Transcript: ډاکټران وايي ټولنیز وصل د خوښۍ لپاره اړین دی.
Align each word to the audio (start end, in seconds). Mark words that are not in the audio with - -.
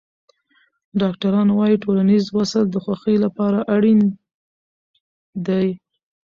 ډاکټران 0.99 1.49
وايي 1.53 1.77
ټولنیز 1.83 2.23
وصل 2.37 2.63
د 2.69 2.75
خوښۍ 2.83 3.15
لپاره 3.25 3.59
اړین 3.75 3.99
دی. 5.47 5.67